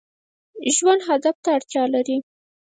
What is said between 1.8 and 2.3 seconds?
لري